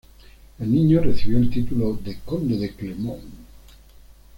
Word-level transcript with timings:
El 0.57 0.71
niño 0.73 0.99
recibió 1.01 1.37
el 1.37 1.51
título 1.51 1.93
de 1.93 2.17
conde 2.25 2.57
de 2.57 2.73
Clermont. 2.73 3.21